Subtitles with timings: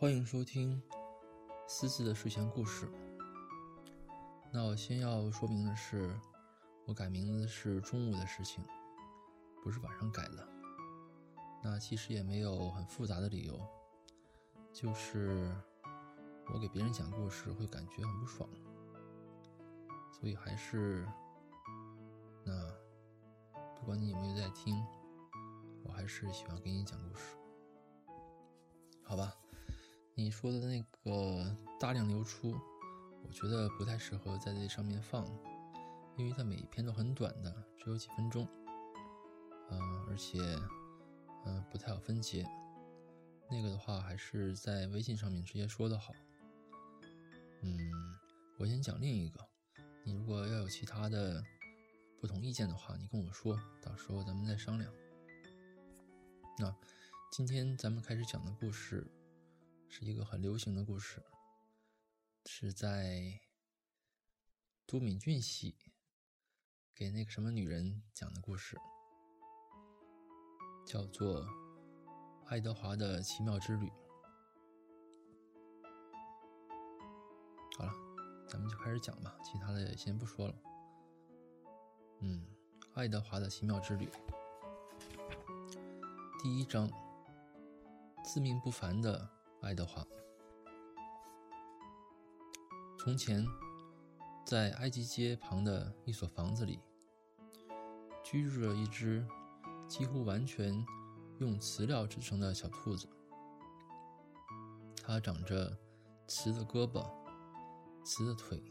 [0.00, 0.80] 欢迎收听
[1.66, 2.88] 思思的睡前故事。
[4.52, 6.16] 那我先要说明的是，
[6.86, 8.62] 我改名字是中午的事情，
[9.60, 10.48] 不是晚上改的。
[11.64, 13.60] 那其实也没有很复杂的理由，
[14.72, 15.52] 就是
[16.54, 18.48] 我给别人讲故事会感觉很不爽，
[20.12, 21.04] 所以还是
[22.44, 22.70] 那
[23.74, 24.80] 不管你有没有在听，
[25.82, 27.36] 我还是喜欢给你讲故事，
[29.02, 29.34] 好吧？
[30.18, 32.52] 你说的那个大量流出，
[33.22, 35.24] 我觉得不太适合在这上面放，
[36.16, 38.44] 因为它每一篇都很短的，只有几分钟，
[39.70, 40.40] 嗯，而且
[41.46, 42.44] 嗯不太好分解。
[43.48, 46.12] 那个的话，还是在微信上面直接说的好。
[47.62, 47.78] 嗯，
[48.58, 49.38] 我先讲另一个，
[50.02, 51.40] 你如果要有其他的
[52.20, 54.92] 不同意见的话，你跟我说，到时候咱们再商量。
[56.58, 56.74] 那
[57.30, 59.06] 今天咱们开始讲的故事。
[59.88, 61.24] 是一个很流行的故事，
[62.44, 63.40] 是在
[64.86, 65.74] 都敏俊系
[66.94, 68.78] 给那个什么女人讲的故事，
[70.86, 71.42] 叫做
[72.46, 73.86] 《爱德华的奇妙之旅》。
[77.78, 77.92] 好了，
[78.46, 80.54] 咱们就开始讲吧，其他的先不说了。
[82.20, 82.46] 嗯，
[82.94, 84.06] 《爱德华的奇妙之旅》
[86.42, 86.88] 第一章：
[88.22, 89.37] 自命不凡的。
[89.60, 90.06] 爱德华。
[92.98, 93.44] 从前，
[94.44, 96.80] 在埃及街旁的一所房子里，
[98.24, 99.26] 居住着一只
[99.88, 100.84] 几乎完全
[101.38, 103.08] 用瓷料制成的小兔子。
[105.02, 105.76] 它长着
[106.26, 107.10] 瓷的胳膊、
[108.04, 108.62] 瓷的腿、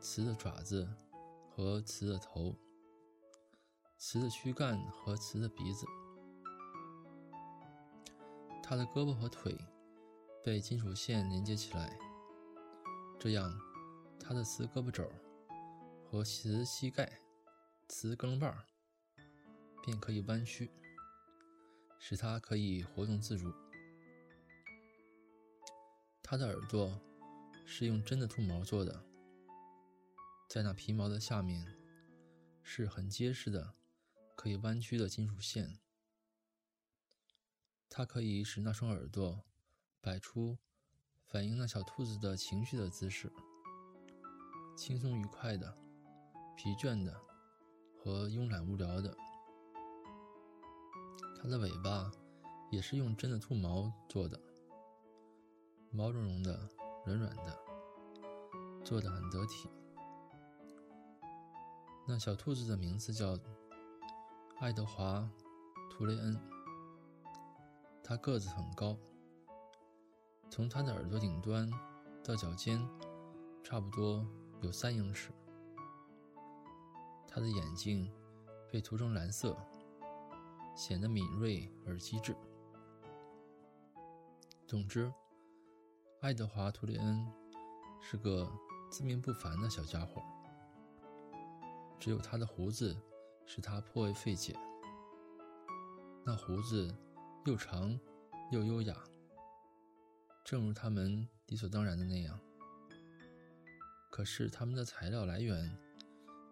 [0.00, 0.88] 瓷的爪子
[1.48, 2.56] 和瓷的头、
[3.96, 5.86] 瓷的躯干和瓷的鼻子。
[8.70, 9.58] 它的胳膊和腿
[10.44, 11.98] 被金属线连接起来，
[13.18, 13.52] 这样，
[14.20, 15.10] 它的雌胳膊肘
[16.04, 17.20] 和雌膝盖、
[17.88, 18.64] 雌跟把儿
[19.82, 20.70] 便可以弯曲，
[21.98, 23.52] 使它可以活动自如。
[26.22, 26.96] 它的耳朵
[27.66, 29.04] 是用真的兔毛做的，
[30.48, 31.66] 在那皮毛的下面
[32.62, 33.74] 是很结实的、
[34.36, 35.80] 可以弯曲的金属线。
[37.92, 39.44] 它可以使那双耳朵
[40.00, 40.56] 摆出
[41.26, 43.30] 反映那小兔子的情绪的姿势，
[44.76, 45.76] 轻松愉快的、
[46.56, 47.20] 疲倦的
[47.98, 49.14] 和慵懒无聊的。
[51.42, 52.10] 它的尾巴
[52.70, 54.40] 也是用真的兔毛做的，
[55.90, 56.68] 毛茸茸的、
[57.04, 57.58] 软软的，
[58.84, 59.68] 做的很得体。
[62.06, 63.36] 那小兔子的名字叫
[64.60, 65.28] 爱德华·
[65.90, 66.59] 图雷恩。
[68.10, 68.98] 他个子很高，
[70.50, 71.70] 从他的耳朵顶端
[72.24, 72.84] 到脚尖，
[73.62, 74.26] 差不多
[74.62, 75.30] 有三英尺。
[77.28, 78.12] 他的眼睛
[78.68, 79.56] 被涂成蓝色，
[80.74, 82.34] 显得敏锐而机智。
[84.66, 85.14] 总之，
[86.20, 87.24] 爱德华·图雷恩
[88.00, 88.50] 是个
[88.90, 90.20] 自命不凡的小家伙。
[92.00, 93.00] 只有他的胡子
[93.46, 94.58] 使他颇为费解。
[96.24, 96.92] 那胡子。
[97.46, 97.98] 又长
[98.52, 98.94] 又优雅，
[100.44, 102.38] 正如他们理所当然的那样。
[104.10, 105.74] 可是他们的材料来源，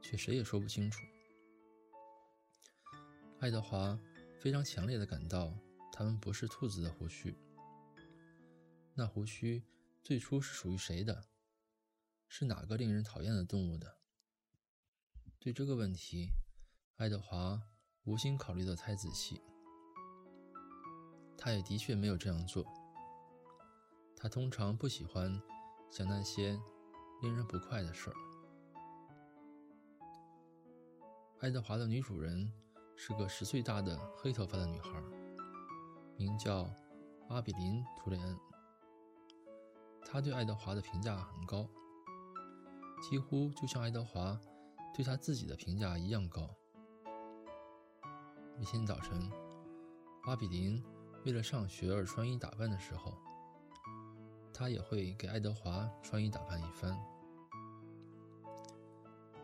[0.00, 1.02] 却谁也说不清楚。
[3.38, 3.98] 爱德华
[4.40, 5.54] 非常强烈的感到，
[5.92, 7.36] 他们不是兔子的胡须。
[8.94, 9.62] 那胡须
[10.02, 11.28] 最初是属于谁的？
[12.28, 13.98] 是哪个令人讨厌的动物的？
[15.38, 16.30] 对这个问题，
[16.96, 17.60] 爱德华
[18.04, 19.42] 无心考虑的太仔细。
[21.38, 22.66] 他也的确没有这样做。
[24.16, 25.40] 他通常不喜欢
[25.92, 26.60] 想那些
[27.22, 28.16] 令人不快的事儿。
[31.38, 32.52] 爱德华的女主人
[32.96, 35.00] 是个十岁大的黑头发的女孩，
[36.16, 36.68] 名叫
[37.28, 38.36] 阿比林·图雷恩。
[40.04, 41.64] 她对爱德华的评价很高，
[43.08, 44.36] 几乎就像爱德华
[44.92, 46.50] 对他自己的评价一样高。
[48.58, 49.30] 一天早晨，
[50.24, 50.82] 阿比林。
[51.28, 53.12] 为了上学而穿衣打扮的时候，
[54.50, 56.98] 他也会给爱德华穿衣打扮一番。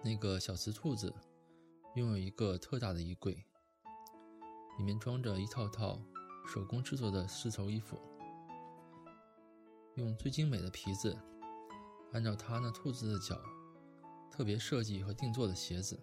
[0.03, 1.15] 那个小瓷兔子
[1.95, 3.35] 拥有一个特大的衣柜，
[4.79, 6.01] 里面装着一套套
[6.49, 8.01] 手工制作的丝绸衣服，
[9.97, 11.15] 用最精美的皮子，
[12.15, 13.39] 按照他那兔子的脚
[14.31, 16.03] 特别设计和定做的鞋子，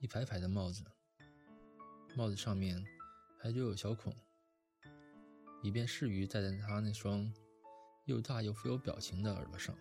[0.00, 0.82] 一排排的帽子，
[2.16, 2.82] 帽子上面。
[3.38, 4.14] 还留有小孔，
[5.62, 7.32] 以便适于戴在他那双
[8.06, 9.76] 又大又富有表情的耳朵上。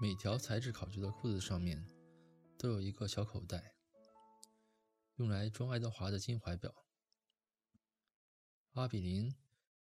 [0.00, 1.86] 每条材质考究的裤子上面
[2.58, 3.74] 都有一个小口袋，
[5.16, 6.74] 用来装爱德华的金怀表。
[8.72, 9.32] 阿比林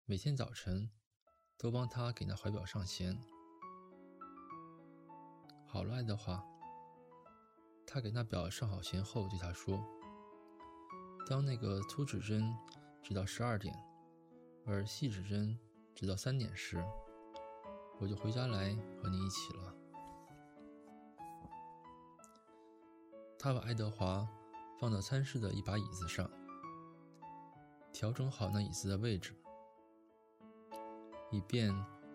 [0.06, 0.92] 每天早晨
[1.58, 3.18] 都帮他给那怀表上弦。
[5.66, 6.44] 好了，爱德华。
[7.88, 9.84] 他给那表上好弦后，对他说
[11.28, 12.54] ：“当那个粗指针
[13.02, 13.74] 指到十二点，
[14.66, 15.58] 而细指针
[15.96, 16.84] 指到三点时，
[18.00, 19.74] 我就回家来和你一起了。”
[23.40, 24.28] 他把爱德华
[24.80, 26.30] 放到餐室的一把椅子上，
[27.92, 29.34] 调整好那椅子的位置，
[31.32, 31.74] 以便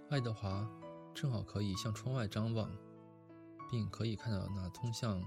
[0.09, 0.69] 爱德华
[1.14, 2.70] 正好可以向窗外张望，
[3.70, 5.23] 并可以看到那通向。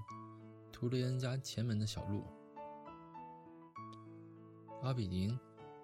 [0.72, 2.24] 图雷恩家前门的小路，
[4.82, 5.38] 阿比林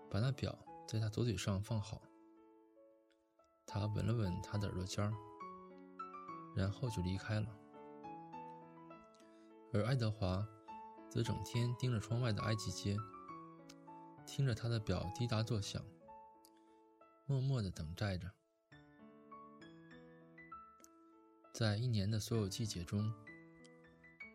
[0.09, 0.57] 把那表
[0.87, 2.01] 在他左腿上放好，
[3.65, 5.13] 他吻了吻他的耳朵尖儿，
[6.55, 7.47] 然后就离开了。
[9.73, 10.47] 而爱德华
[11.09, 12.97] 则整天盯着窗外的埃及街，
[14.25, 15.83] 听着他的表滴答作响，
[17.25, 18.31] 默默地等待着。
[21.53, 23.13] 在一年的所有季节中。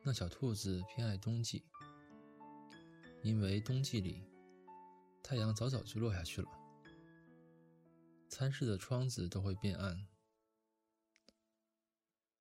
[0.02, 1.62] 那小兔子偏爱冬季，
[3.22, 4.24] 因为冬季里
[5.30, 6.48] 太阳早早就落下去了，
[8.28, 10.08] 餐室的窗子都会变暗，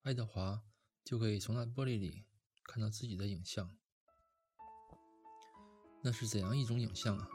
[0.01, 0.59] 爱德华
[1.06, 2.25] 就可以从那玻璃里
[2.63, 3.69] 看到自己的影像。
[6.01, 7.30] 那是怎样一种影像啊！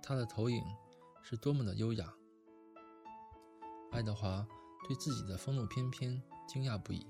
[0.00, 0.62] 他的投影
[1.24, 2.14] 是多么的优雅！
[3.90, 4.46] 爱德华
[4.86, 7.04] 对自己的风度翩翩惊讶不已。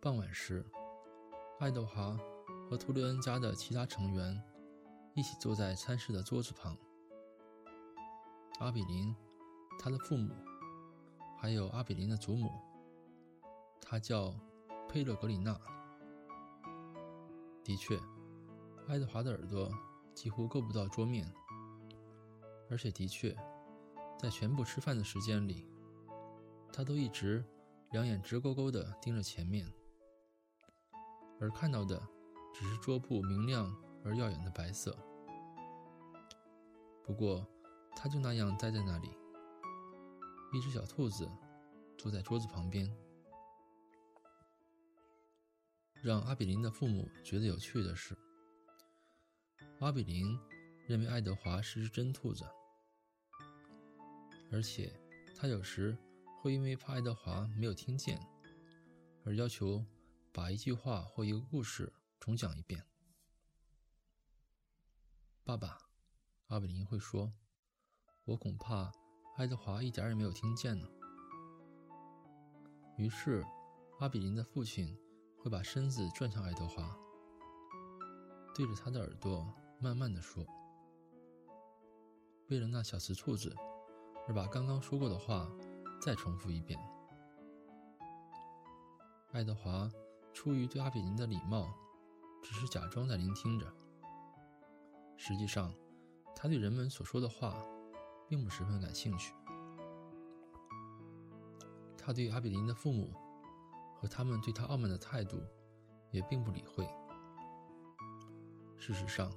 [0.00, 0.64] 傍晚时，
[1.58, 2.16] 爱德华
[2.68, 4.42] 和图雷恩家的其他成员
[5.14, 6.76] 一起坐在餐室的桌子旁。
[8.58, 9.14] 阿比林、
[9.78, 10.34] 他的父母，
[11.38, 12.50] 还有阿比林的祖母，
[13.80, 14.34] 他叫
[14.88, 15.58] 佩勒格里娜。
[17.62, 17.98] 的确，
[18.88, 19.70] 爱德华的耳朵
[20.14, 21.32] 几乎够不到桌面，
[22.70, 23.36] 而且的确，
[24.18, 25.68] 在全部吃饭的时间里，
[26.72, 27.44] 他都一直
[27.90, 29.70] 两眼直勾勾地盯着前面。
[31.38, 32.00] 而看到的
[32.58, 33.70] 只是桌布明亮
[34.02, 34.96] 而耀眼的白色。
[37.04, 37.46] 不过，
[37.94, 39.10] 他就那样待在那里。
[40.54, 41.28] 一只小兔子
[41.98, 42.90] 坐在桌子旁边。
[46.02, 48.16] 让阿比林的父母觉得有趣的是，
[49.80, 50.38] 阿比林
[50.86, 52.46] 认为爱德华是只真兔子，
[54.50, 54.90] 而且
[55.36, 55.94] 他有时
[56.40, 58.18] 会因为怕爱德华没有听见，
[59.26, 59.84] 而要求。
[60.32, 61.90] 把一句话或一个故事
[62.26, 62.84] 重讲一遍。
[65.44, 65.78] 爸爸，
[66.48, 67.32] 阿比林会说
[68.26, 68.90] ：“我恐怕
[69.36, 70.88] 爱德华一点也没有听见呢。”
[72.98, 73.46] 于是，
[74.00, 74.98] 阿比林的父亲
[75.38, 76.98] 会把身子转向爱德华，
[78.56, 79.46] 对着他的耳朵
[79.80, 80.44] 慢慢的说
[82.50, 83.54] ：“为了那小雌兔子，
[84.26, 85.48] 而把刚刚说过的话
[86.02, 86.76] 再重复一遍。”
[89.30, 89.88] 爱德华。
[90.34, 91.74] 出于对阿比林的礼貌，
[92.48, 93.66] 只是假装在聆听着。
[95.16, 95.74] 实际上，
[96.32, 97.60] 他对人们所说的话，
[98.28, 99.34] 并不十分感兴趣。
[101.98, 103.12] 他对阿比林的父母
[103.96, 105.42] 和他们对他傲慢的态度，
[106.12, 106.88] 也并不理会。
[108.78, 109.28] 事实上，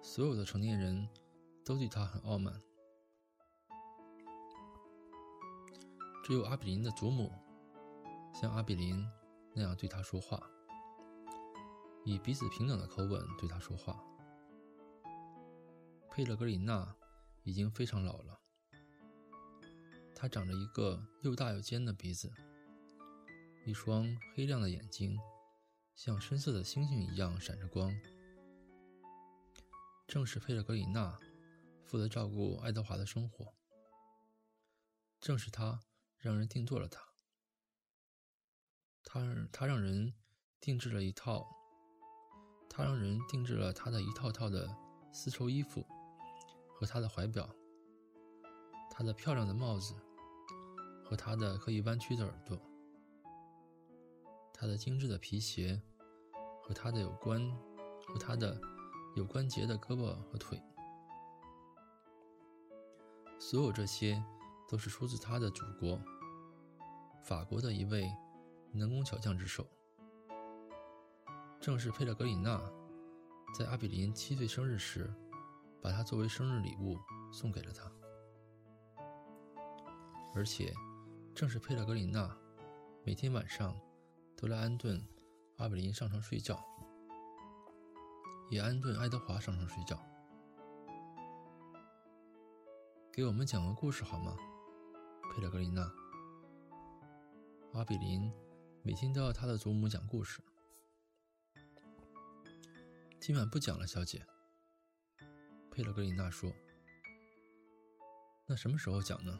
[0.00, 1.06] 所有的成年人
[1.62, 2.58] 都对他很傲慢，
[6.24, 7.30] 只有阿比林的祖母，
[8.32, 9.06] 像阿比林。
[9.52, 10.40] 那样对他说话，
[12.10, 14.04] 以彼此平等的口吻对他说话。
[16.10, 16.96] 佩勒格里娜
[17.44, 18.40] 已经非常老了，
[20.12, 22.32] 她长着一个又大又尖的鼻子，
[23.64, 25.16] 一双黑亮的眼睛
[25.94, 27.94] 像深色的星星一样闪着光。
[30.08, 31.16] 正是佩勒格里娜
[31.84, 33.54] 负责照顾爱德华的生活，
[35.20, 35.80] 正是他
[36.18, 37.00] 让人定做了他。
[39.04, 40.12] 他他让人
[40.60, 41.48] 定制了一套，
[42.70, 44.74] 他让人定制了他的一套套的
[45.12, 45.84] 丝绸衣服
[46.68, 47.46] 和他的怀表，
[48.90, 49.94] 他的漂亮的帽子
[51.04, 52.56] 和他的可以弯曲的耳朵，
[54.54, 55.82] 他的精致的皮鞋
[56.62, 57.42] 和他的有关
[58.06, 58.58] 和他的
[59.16, 60.62] 有关节的胳膊和腿，
[63.38, 64.24] 所有这些
[64.68, 66.00] 都是出自他的祖国
[67.24, 68.10] 法国的一位。
[68.72, 69.66] 能工巧匠之手，
[71.60, 72.58] 正是佩勒格里娜
[73.52, 75.12] 在阿比林七岁生日时，
[75.82, 76.98] 把它作为生日礼物
[77.30, 77.92] 送给了他。
[80.34, 80.72] 而且，
[81.34, 82.34] 正是佩勒格里娜
[83.04, 83.78] 每天晚上
[84.34, 85.06] 都来安顿
[85.58, 86.58] 阿比林上床睡觉，
[88.48, 90.00] 也安顿爱德华上床睡觉。
[93.12, 94.34] 给我们讲个故事好吗，
[95.34, 95.92] 佩勒格里娜？
[97.74, 98.32] 阿比林
[98.82, 100.40] 每天都要他的祖母讲故事。
[103.20, 104.26] 今晚不讲了，小姐。
[105.70, 106.50] 佩勒格里娜说
[108.48, 109.38] ：“那什么时候讲呢？”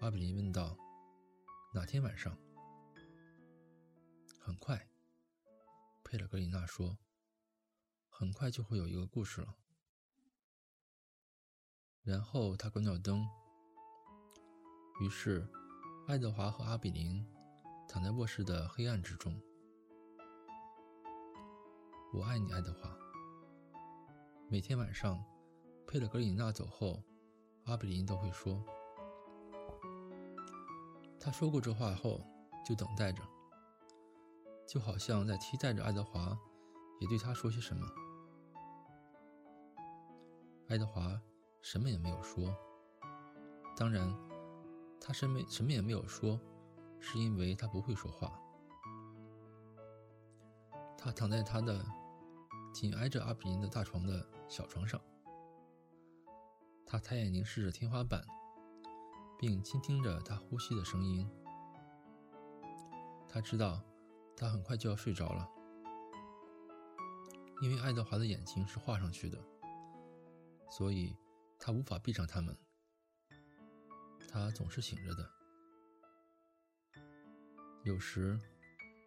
[0.00, 0.76] 阿比林问道。
[1.72, 2.36] “哪天晚上？”
[4.38, 4.86] 很快。
[6.04, 6.98] 佩勒格里娜说
[8.10, 9.56] ：“很快就会有一个故事了。”
[12.04, 13.26] 然后他关掉灯。
[15.00, 15.48] 于是，
[16.06, 17.26] 爱德华和阿比林
[17.88, 19.42] 躺在卧室的黑暗之中。
[22.14, 22.94] 我爱你，爱德华。
[24.46, 25.18] 每天晚上，
[25.86, 27.02] 佩勒格里娜走后，
[27.64, 28.62] 阿比林都会说。
[31.18, 32.20] 他说过这话后，
[32.62, 33.22] 就等待着，
[34.68, 36.38] 就好像在期待着爱德华
[37.00, 37.88] 也对他说些什么。
[40.68, 41.18] 爱德华
[41.62, 42.54] 什么也没有说。
[43.74, 44.14] 当然，
[45.00, 46.38] 他什么什么也没有说，
[47.00, 48.38] 是因为他不会说话。
[50.98, 51.82] 他躺在他的。
[52.72, 54.98] 紧挨着阿比林的大床的小床上，
[56.86, 58.24] 他抬眼凝视着天花板，
[59.38, 61.28] 并倾听着他呼吸的声音。
[63.28, 63.82] 他知道，
[64.34, 65.46] 他很快就要睡着了，
[67.60, 69.38] 因为爱德华的眼睛是画上去的，
[70.70, 71.14] 所以
[71.58, 72.56] 他无法闭上他们。
[74.28, 75.30] 他总是醒着的。
[77.84, 78.40] 有时，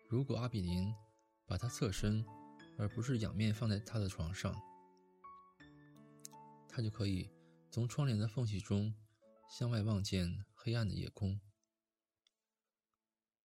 [0.07, 0.93] 如果阿比林
[1.47, 2.23] 把他侧身。
[2.77, 4.53] 而不是仰面放在他的床上，
[6.67, 7.31] 他就可以
[7.71, 8.93] 从窗帘的缝隙中
[9.49, 11.39] 向外望见黑暗的夜空。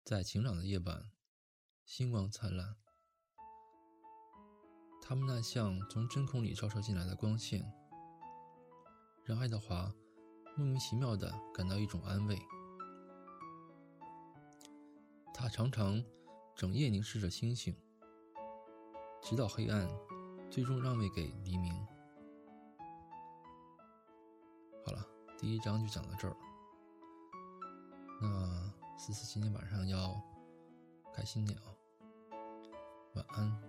[0.04, 1.10] 在晴朗的夜晚，
[1.84, 2.76] 星光灿烂，
[5.02, 7.68] 他们那像从针孔里照射进来的光线，
[9.24, 9.92] 让爱德华
[10.56, 12.38] 莫名其妙地感到一种安慰。
[15.34, 16.02] 他常常
[16.56, 17.76] 整夜凝视着星星。
[19.20, 19.88] 直到黑暗，
[20.50, 21.74] 最终让位给黎明。
[24.84, 25.04] 好了，
[25.36, 26.36] 第一章就讲到这儿了。
[28.20, 30.14] 那思思今天晚上要
[31.12, 31.74] 开心点哦，
[33.14, 33.65] 晚安。